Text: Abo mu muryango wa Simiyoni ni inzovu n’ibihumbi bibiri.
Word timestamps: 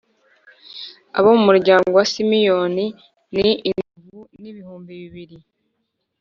Abo 1.17 1.29
mu 1.37 1.43
muryango 1.47 1.87
wa 1.97 2.03
Simiyoni 2.11 2.85
ni 3.35 3.49
inzovu 3.69 4.19
n’ibihumbi 4.41 4.91
bibiri. 5.01 5.37